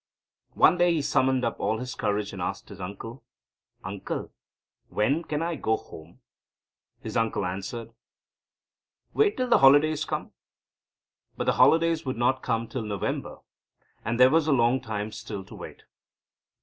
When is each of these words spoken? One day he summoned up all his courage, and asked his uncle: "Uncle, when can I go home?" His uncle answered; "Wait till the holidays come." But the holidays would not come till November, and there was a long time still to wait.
One 0.55 0.79
day 0.79 0.91
he 0.95 1.03
summoned 1.03 1.45
up 1.45 1.59
all 1.59 1.77
his 1.77 1.93
courage, 1.93 2.33
and 2.33 2.41
asked 2.41 2.69
his 2.69 2.81
uncle: 2.81 3.23
"Uncle, 3.83 4.31
when 4.89 5.23
can 5.23 5.43
I 5.43 5.53
go 5.55 5.77
home?" 5.77 6.21
His 7.01 7.15
uncle 7.15 7.45
answered; 7.45 7.93
"Wait 9.13 9.37
till 9.37 9.47
the 9.47 9.59
holidays 9.59 10.03
come." 10.05 10.31
But 11.37 11.43
the 11.43 11.53
holidays 11.61 12.03
would 12.03 12.17
not 12.17 12.41
come 12.41 12.67
till 12.67 12.81
November, 12.81 13.41
and 14.03 14.19
there 14.19 14.31
was 14.31 14.47
a 14.47 14.51
long 14.53 14.81
time 14.81 15.11
still 15.11 15.43
to 15.45 15.53
wait. 15.53 15.83